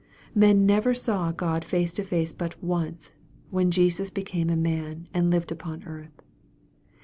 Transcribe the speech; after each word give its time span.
Men 0.33 0.65
never 0.65 0.95
saw 0.95 1.31
God 1.31 1.63
face 1.63 1.93
to 1.93 2.01
face 2.01 2.33
but 2.33 2.63
once, 2.63 3.11
when 3.51 3.69
Jesus 3.69 4.09
became 4.09 4.49
a 4.49 4.55
man, 4.55 5.07
and 5.13 5.29
lived 5.29 5.51
upon 5.51 5.83
earth. 5.83 6.23